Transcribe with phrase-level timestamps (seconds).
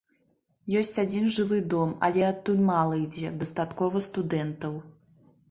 [0.79, 4.73] Ёсць адзін жылы дом, але адтуль мала ідзе, дастаткова студэнтаў.